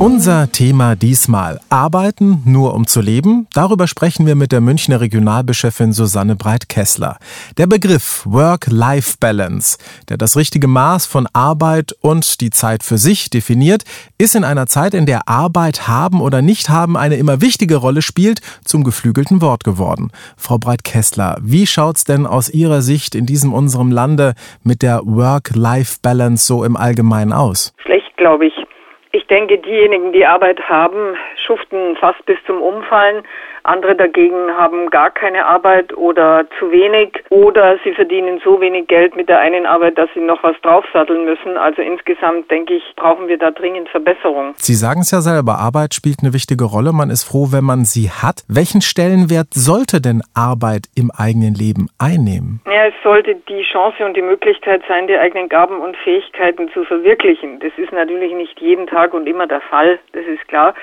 [0.00, 3.48] Unser Thema diesmal Arbeiten nur um zu leben.
[3.52, 7.18] Darüber sprechen wir mit der Münchner Regionalbischöfin Susanne Breit-Kessler.
[7.56, 9.76] Der Begriff Work-Life-Balance,
[10.08, 13.82] der das richtige Maß von Arbeit und die Zeit für sich definiert,
[14.18, 18.02] ist in einer Zeit, in der Arbeit haben oder nicht haben eine immer wichtige Rolle
[18.02, 20.12] spielt, zum geflügelten Wort geworden.
[20.36, 26.46] Frau Breit-Kessler, wie schaut's denn aus Ihrer Sicht in diesem unserem Lande mit der Work-Life-Balance
[26.46, 27.74] so im Allgemeinen aus?
[27.82, 28.67] Schlecht, glaube ich.
[29.12, 31.16] Ich denke, diejenigen, die Arbeit haben,
[31.48, 33.24] schuften fast bis zum Umfallen.
[33.64, 39.16] Andere dagegen haben gar keine Arbeit oder zu wenig oder sie verdienen so wenig Geld
[39.16, 41.56] mit der einen Arbeit, dass sie noch was draufsatteln müssen.
[41.56, 44.54] Also insgesamt denke ich, brauchen wir da dringend Verbesserung.
[44.56, 46.92] Sie sagen es ja selber, Arbeit spielt eine wichtige Rolle.
[46.92, 48.44] Man ist froh, wenn man sie hat.
[48.48, 52.60] Welchen Stellenwert sollte denn Arbeit im eigenen Leben einnehmen?
[52.66, 56.84] Ja, es sollte die Chance und die Möglichkeit sein, die eigenen Gaben und Fähigkeiten zu
[56.84, 57.60] verwirklichen.
[57.60, 60.74] Das ist natürlich nicht jeden Tag und immer der Fall, das ist klar.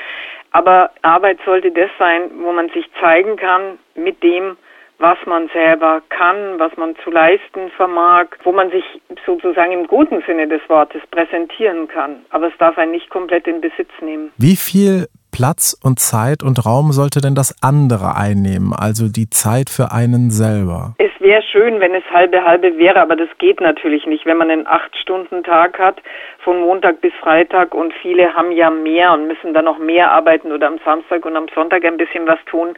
[0.56, 4.56] Aber Arbeit sollte das sein, wo man sich zeigen kann mit dem,
[5.00, 8.86] was man selber kann, was man zu leisten vermag, wo man sich
[9.26, 12.22] sozusagen im guten Sinne des Wortes präsentieren kann.
[12.30, 14.32] Aber es darf einen nicht komplett in Besitz nehmen.
[14.38, 19.70] Wie viel Platz und Zeit und Raum sollte denn das andere einnehmen, also die Zeit
[19.70, 20.96] für einen selber?
[21.00, 24.52] Es wäre schön, wenn es halbe halbe wäre, aber das geht natürlich nicht, wenn man
[24.52, 26.02] einen Acht-Stunden-Tag hat,
[26.40, 30.52] von Montag bis Freitag und viele haben ja mehr und müssen dann noch mehr arbeiten
[30.52, 32.78] oder am Samstag und am Sonntag ein bisschen was tun.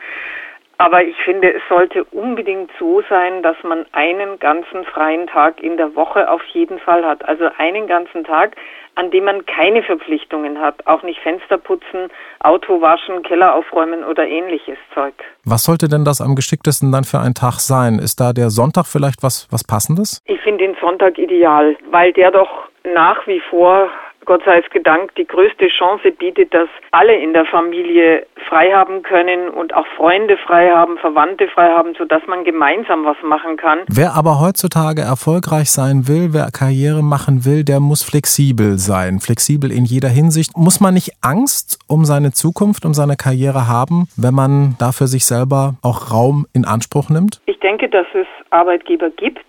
[0.80, 5.78] Aber ich finde, es sollte unbedingt so sein, dass man einen ganzen freien Tag in
[5.78, 7.28] der Woche auf jeden Fall hat.
[7.28, 8.56] Also einen ganzen Tag,
[8.94, 14.28] an dem man keine Verpflichtungen hat, auch nicht Fenster putzen, Auto waschen, Keller aufräumen oder
[14.28, 15.14] ähnliches Zeug.
[15.45, 17.97] Was sollte denn das am geschicktesten dann für ein Tag sein?
[17.97, 20.22] Ist da der Sonntag vielleicht was, was Passendes?
[20.25, 23.89] Ich finde den Sonntag ideal, weil der doch nach wie vor
[24.28, 29.01] Gott sei es gedankt, die größte Chance bietet, dass alle in der Familie frei haben
[29.01, 33.79] können und auch Freunde frei haben, Verwandte frei haben, sodass man gemeinsam was machen kann.
[33.88, 39.22] Wer aber heutzutage erfolgreich sein will, wer Karriere machen will, der muss flexibel sein.
[39.22, 40.57] Flexibel in jeder Hinsicht.
[40.57, 45.25] Muss man nicht Angst um seine Zukunft, um seine Karriere haben, wenn man dafür sich
[45.25, 47.40] selber auch Raum in Anspruch nimmt?
[47.46, 49.46] Ich denke, dass es Arbeitgeber gibt,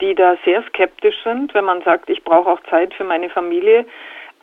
[0.00, 3.86] die da sehr skeptisch sind, wenn man sagt, ich brauche auch Zeit für meine Familie.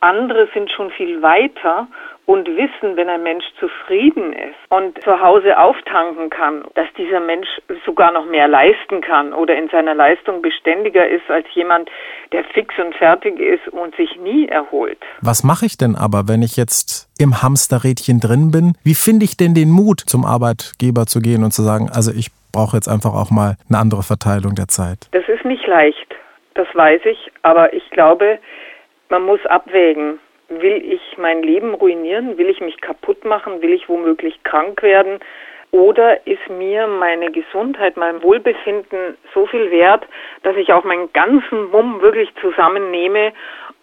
[0.01, 1.87] Andere sind schon viel weiter
[2.25, 7.47] und wissen, wenn ein Mensch zufrieden ist und zu Hause auftanken kann, dass dieser Mensch
[7.85, 11.89] sogar noch mehr leisten kann oder in seiner Leistung beständiger ist als jemand,
[12.31, 14.97] der fix und fertig ist und sich nie erholt.
[15.21, 18.73] Was mache ich denn aber, wenn ich jetzt im Hamsterrädchen drin bin?
[18.83, 22.29] Wie finde ich denn den Mut, zum Arbeitgeber zu gehen und zu sagen, also ich
[22.51, 25.09] brauche jetzt einfach auch mal eine andere Verteilung der Zeit?
[25.11, 26.15] Das ist nicht leicht,
[26.55, 28.39] das weiß ich, aber ich glaube,
[29.11, 30.19] man muss abwägen.
[30.49, 32.37] Will ich mein Leben ruinieren?
[32.37, 33.61] Will ich mich kaputt machen?
[33.61, 35.19] Will ich womöglich krank werden?
[35.71, 40.05] Oder ist mir meine Gesundheit, mein Wohlbefinden so viel wert,
[40.43, 43.31] dass ich auch meinen ganzen Mumm wirklich zusammennehme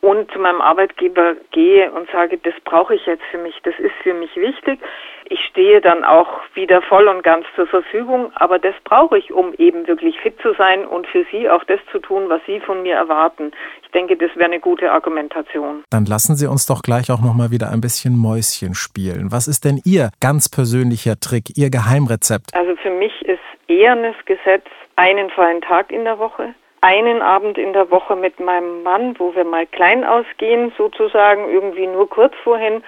[0.00, 3.94] und zu meinem Arbeitgeber gehe und sage, das brauche ich jetzt für mich, das ist
[4.02, 4.80] für mich wichtig.
[5.28, 9.52] Ich stehe dann auch wieder voll und ganz zur Verfügung, aber das brauche ich, um
[9.54, 12.82] eben wirklich fit zu sein und für Sie auch das zu tun, was Sie von
[12.82, 13.50] mir erwarten.
[13.82, 15.82] Ich denke, das wäre eine gute Argumentation.
[15.90, 19.32] Dann lassen Sie uns doch gleich auch noch mal wieder ein bisschen Mäuschen spielen.
[19.32, 22.54] Was ist denn Ihr ganz persönlicher Trick, Ihr Geheimrezept?
[22.54, 24.64] Also für mich ist ehernes Gesetz
[24.96, 29.34] einen freien Tag in der Woche einen Abend in der Woche mit meinem Mann, wo
[29.34, 32.82] wir mal klein ausgehen, sozusagen, irgendwie nur kurz vorhin.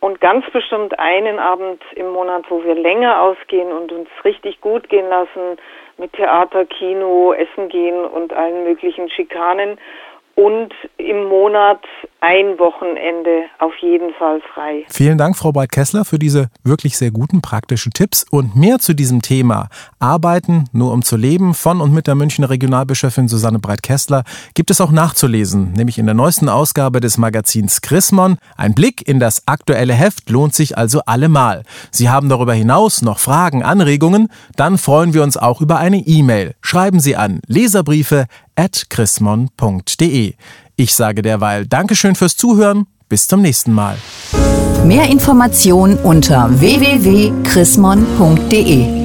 [0.00, 4.88] Und ganz bestimmt einen Abend im Monat, wo wir länger ausgehen und uns richtig gut
[4.88, 5.58] gehen lassen,
[5.98, 9.78] mit Theater, Kino, Essen gehen und allen möglichen Schikanen
[10.34, 11.80] und im Monat
[12.20, 14.84] ein Wochenende auf jeden Fall frei.
[14.88, 19.22] Vielen Dank, Frau Breit-Kessler, für diese wirklich sehr guten praktischen Tipps und mehr zu diesem
[19.22, 24.24] Thema Arbeiten nur um zu leben von und mit der Münchner Regionalbischöfin Susanne Breit-Kessler
[24.54, 28.36] gibt es auch nachzulesen, nämlich in der neuesten Ausgabe des Magazins Chrismon.
[28.56, 31.62] Ein Blick in das aktuelle Heft lohnt sich also allemal.
[31.90, 34.28] Sie haben darüber hinaus noch Fragen, Anregungen?
[34.56, 36.54] Dann freuen wir uns auch über eine E-Mail.
[36.60, 38.26] Schreiben Sie an leserbriefe
[38.88, 40.34] chrismon.de.
[40.76, 42.86] Ich sage derweil Dankeschön fürs Zuhören.
[43.08, 43.96] Bis zum nächsten Mal.
[44.84, 48.99] Mehr Informationen unter www.chrismon.de